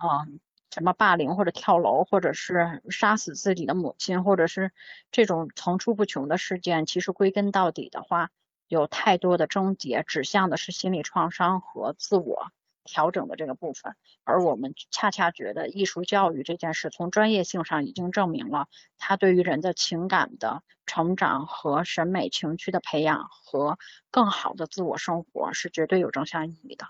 [0.03, 0.39] 嗯，
[0.71, 4.71] 什么霸凌或者跳楼，或者是杀死自己的母亲，或者是
[5.11, 6.87] 这种层出不穷的事件。
[6.87, 8.31] 其实归根到底的话。
[8.71, 12.53] 有太多的症结指向的是心理创伤和自我
[12.85, 23.77] 调整的这个部分，而我们恰恰觉得艺术教育这件事从专业性上已经证明了，它对于人的情感的成长和审美情趣的培养和
[24.09, 26.85] 更好的自我生活是绝对有正向意义的。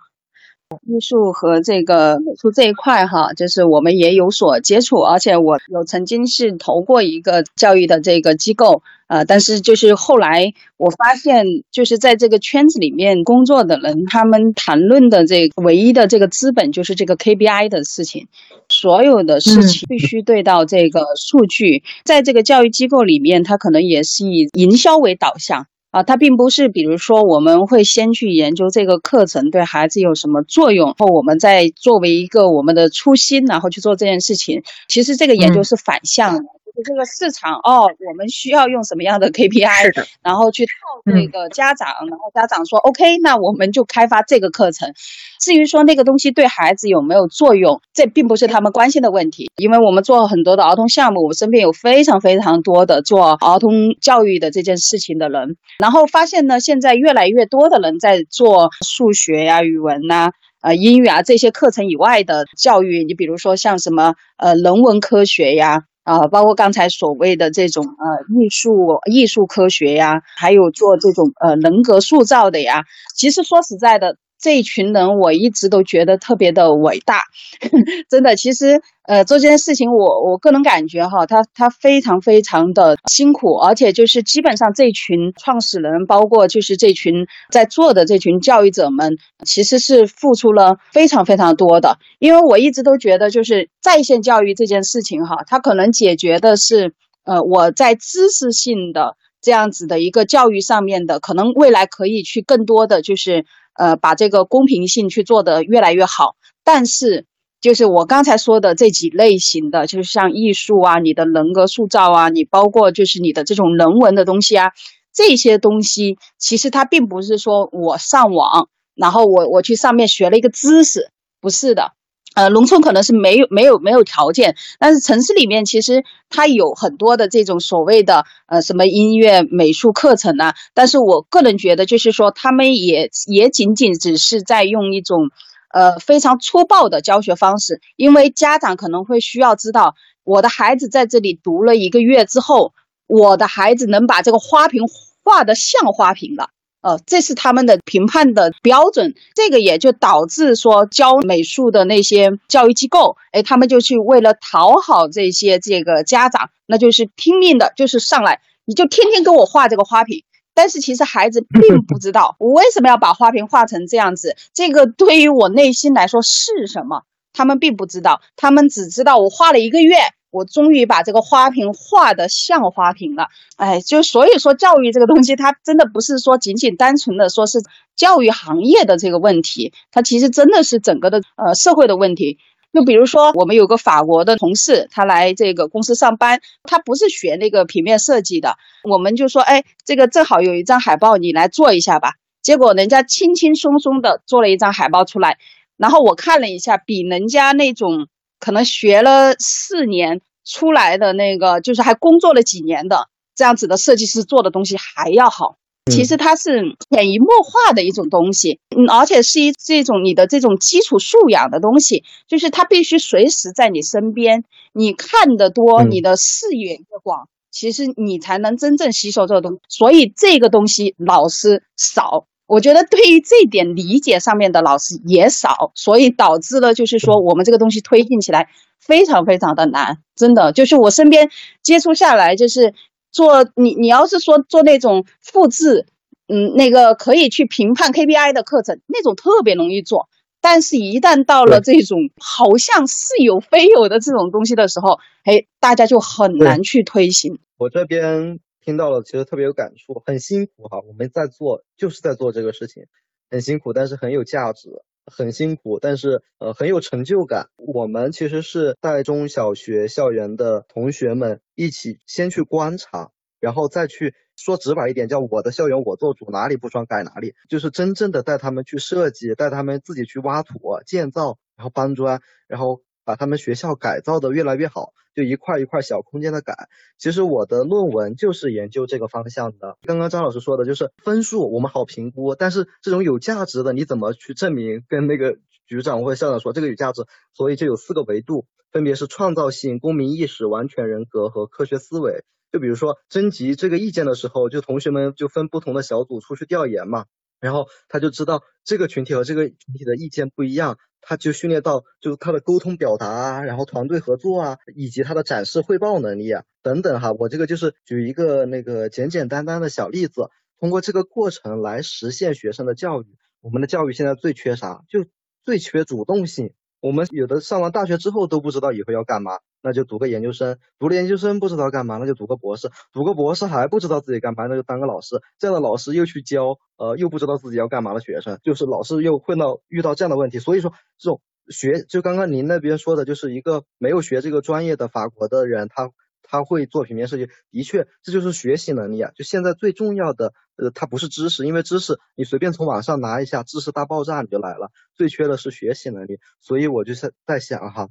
[0.87, 18.27] 艺术和这个美术这一块哈，就是我们也有所接触，而且我有曾经是投过一个教育的这个机构，呃，但是就是后来我发现，就是在这个圈子里面工作的人，他们谈论的这唯一的这个资本就是这个 K B I 的事情，
[18.69, 25.67] 所有的事情必须对到这个数据，在这个教育机构里面，它可能也是以营销为导向。
[25.91, 34.63] 啊，它并不是，比如说，我们会先去研究这个课程对孩子有什么作用，后我们再作为一个我们的初心，然后去做这件事情。
[34.87, 40.71] 其实这个研究是反向的，就是这个市场哦，我们需要用什么样的 KPI，然后去套
[41.05, 44.93] 这个家长，然后家长说 OK，那我们就开发这个课程。
[45.39, 72.83] 至于说那个东西对孩子有没有作用，这并不是他们关心的问题，因为我们做很多的儿童项目，我们身边有非常非常多的做儿童教育的这件事情的人，然后发现呢，现在越来越多的人在做数学呀、语文呐、呃英语啊这些课程以外的教育，你比如说像什么呃人文科学呀，啊，包括刚才所谓的这种呃艺术艺术科学呀，还有做这种呃人格塑造的呀，
[73.15, 74.17] 其实说实在的。
[74.41, 77.21] 这一群人，我一直都觉得特别的伟大，
[78.09, 78.35] 真的。
[78.35, 89.15] 其实，呃，做这件事情，我我个人感觉哈，他他非常非常的辛苦，而且就是基本上这群创始人，包括就是这群在做的这群教育者们，
[89.45, 91.99] 其实是付出了非常非常多的。
[92.17, 96.93] 因为我一直都觉得，就是在线教育这件事情哈，它可能解决的是，
[97.25, 103.45] 呃，我在知识性的这样子的一个教育上面的，可能未来可以去更多的就是。
[103.73, 107.25] 呃，把这个公平性去做的越来越好，但是
[107.59, 114.71] 就是我刚才说的这几类型的，就是像艺术啊，你的人格塑造啊，你包括就是你的这种人文的东西啊，
[115.13, 121.93] 这些东西其实它并不是说我上网，然后我我去上面学了一个知识，不是的。
[122.33, 130.55] 呃，农村可能是没有没有没有条件，但是城市里面其实它有很多的这种所谓的呃什么音乐美术课程啊。
[130.73, 135.29] 但是我个人觉得，就是说他们也也仅仅只是在用一种
[135.73, 142.71] 呃非常粗暴的教学方式，因为家长可能会需要知道，我的孩子在这里读了一个月之后，
[143.07, 144.83] 我的孩子能把这个花瓶
[145.23, 146.49] 画得像花瓶了。
[146.81, 160.23] 呃，这是他们的评判的标准，这个也就导致说教美术的那些教育机构，哎，他们就去为了讨好这些这个家长，那就是拼命的，就是上来你就天天给我画这个花瓶。
[160.53, 167.03] 但是其实孩子并 不知道我为什么要把花瓶画成这样子，这个对于我内心来说是什么，
[167.33, 169.95] 他们并不知道，他们只知道我画了一个月，
[170.31, 173.27] 我终于把这个花瓶画得像花瓶了。
[173.57, 177.59] 哎，就所以说教育这个东西，它真的不是说仅仅单纯的说是
[177.95, 182.37] 教育行业的这个问题，它其实真的是整个的呃社会的问题。
[182.73, 188.55] 就比如说，我们有个法国的同事，他来这个公司上班，他不是学那个平面设计的，
[188.89, 192.13] 我们就说，哎，这个正好有一张海报，你来做一下吧。
[192.41, 195.37] 结果人家轻轻松松的做了一张海报出来，
[195.81, 198.07] 然后我看了一下，比人家那种
[198.39, 205.55] 可能学了四年出来的那个，就是还工作了几年的这样子的设计师做的东西还要好。
[205.91, 219.59] 其实它是潜移默化的一种东西，嗯，而且是一这种你的这种基础素养的东西，就是它必须随时在你身边，你看得多，你的视野越广，其实你才能真正吸收这个东西。
[219.69, 228.49] 所以这个东西老师少，我觉得对于这点理解上面的老师也少，所以导致了就是说我们这个东西推进起来
[228.79, 231.29] 非常非常的难，真的就是我身边
[231.61, 232.73] 接触下来就是。
[233.13, 235.85] 做你，你要是说做那种复制，
[236.29, 240.07] 嗯，那个可以去评判 KPI 的课程，那种特别容易做。
[240.39, 247.39] 但是，一旦到了这种好像似有非有的这种东西的时候，哎，大家就很难去推行。
[247.57, 250.79] 我这边听到了，其实特别有感触，很辛苦哈。
[250.87, 252.85] 我们在做，就是在做这个事情，
[253.29, 254.69] 很辛苦，但是很有价值。
[255.07, 257.49] 很辛苦，但是呃很有成就感。
[257.57, 272.81] 我们其实是带中小学校园的同学们一起先去观察，然后再去说直白一点，叫我的校园我做主，哪里不爽改哪里，就是真正的带他们去设计，带他们自己去挖土建造，然后搬砖，然后。
[273.03, 276.69] 把他们学校改造的越来越好，就一块一块小空间的改。
[276.97, 279.77] 其实我的论文就是研究这个方向的。
[279.83, 284.83] 刚刚张老师说的就是分数我们好评估，但是这种有价值的你怎么去证明？
[284.87, 285.37] 跟那个
[285.67, 292.23] 局长或校长说这个有价值，所以就有四个维度，分别是创造性、公民意识、完全人格和科学思维。
[292.51, 297.05] 就比如说征集这个意见的时候，就同学们就分不同的小组出去调研嘛，
[297.41, 300.77] 然后他就知道这个群体和这个群体的意见不一样。
[301.03, 307.11] 他就训练到，就是他的沟通表达啊，然后团队合作啊，以及他的展示汇报能力啊等等哈。
[307.11, 310.29] 我这个就是举一个那个简简单单的小例子，
[310.59, 313.17] 通过这个过程来实现学生的教育。
[313.41, 314.83] 我们的教育现在最缺啥？
[314.89, 315.03] 就
[315.43, 316.53] 最缺主动性。
[316.81, 319.39] 我们有的上完大学之后都不知道以后要干嘛。
[319.63, 325.21] 那就读个研究生，读了研究生不知道干嘛，那就读个博士，读个博士还不知道自己干嘛，那就当个老师。
[325.37, 330.39] 这样的老师又去教，呃，又不知道自己要干嘛的学生，就是老师又会到遇到这样的问题。
[330.39, 335.91] 所以说，这种学就刚刚您那边说的，就是一个没有学这个专业的法国的人，他
[336.23, 339.11] 他会做平面设计，的确，这就是学习能力啊。
[339.15, 344.71] 就现在最重要的，呃，它不是知识，因为知识你随便从网上拿一下，知识大爆炸你就来了。
[344.95, 347.89] 最缺的是学习能力，所以我就是在想哈。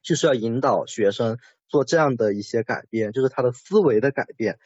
[0.00, 4.58] 就是要引导学生做这样的一些改变，就是他的思维的改变。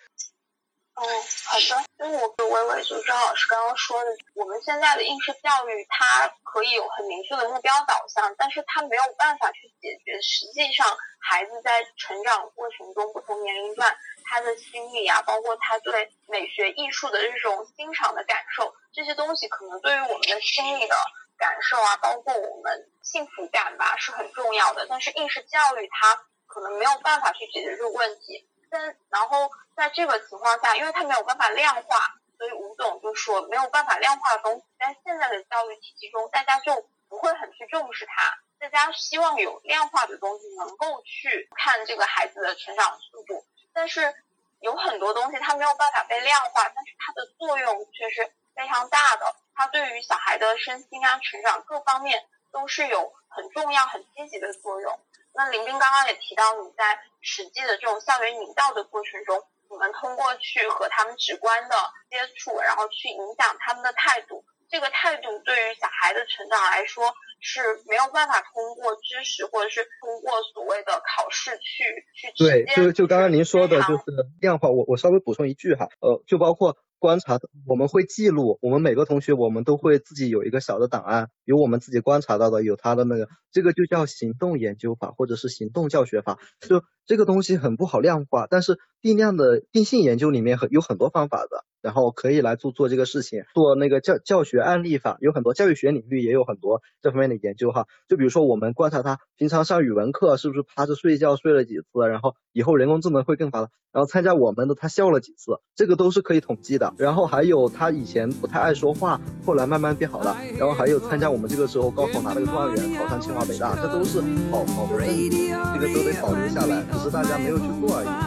[1.03, 1.09] 嗯，
[1.46, 1.84] 好的。
[1.98, 10.86] 因为我微微就张老师刚刚说的，我们现在的应试教育它可以有很明确的目标导向，但是它没有办法去解决实际上
[11.20, 20.94] 孩子在成长过程中不同年龄段他的心理啊，包括他对美学艺术的这种欣赏的感受，这些东西可能对于我们的心理的。
[21.38, 24.86] 感受啊，包括我们幸福感吧，是很重要的。
[24.88, 26.14] 但是应试教育它
[26.46, 28.48] 可能没有办法去解决这个问题。
[28.72, 38.38] 但然后在这个情况下，因为它没有办法量化，所以吴总就说没有办法量化的东西，在现在的教育体系中，大家就不会很去重视它。
[38.58, 43.44] 大家希望有量化的东西能够去看这个孩子的成长速度。
[43.74, 44.14] 但是
[44.60, 49.36] 有很多东西它没有办法被量化，但是它的作用却是非常大的。
[49.54, 54.98] 它对于小孩的身心啊、成长各方面都是有很重要、很积极的作用。
[55.34, 61.76] 那林斌刚刚也提到，你在实际的这种校园营造的过程中，你们通过去和他们直观的
[62.10, 64.44] 接触，然后去影响他们的态度。
[64.68, 74.04] 这个态度对于小孩的成长来说是没有办法通过知识或者是通过所谓的考试去去对，就就刚刚您说的就是
[74.40, 74.68] 量化。
[74.70, 76.76] 我我稍微补充一句哈，呃，就包括。
[77.02, 86.38] 观察我们会记录，我们每个同学我们都会自己有一个小的档案，有我们自己观察到的，有他的那个，这个就叫行动研究法或者是行动教学法。
[86.61, 97.86] 就这个东西很不好量化，但是定量的定性研究里面很有很多方法的，然后可以来做做这个事情，做那个教教学案例法，有很多教育学领域也有很多这方面的研究哈。
[98.09, 106.95] 就比如说我们观察他平常上语文课是不是趴着睡觉睡了几次，然后以后人工智能会更发达，然后参加我们的他笑了几次，这个都是可以统计的。
[106.99, 110.36] 然后还有他以前不太爱说话，后来慢慢变好了。
[110.57, 114.20] 然后还有参加我们这个时候高考拿了个状元，考上清华北大，这都是
[114.50, 118.21] 好好的证据，这个都得保留下来，只是大家没有去做而已。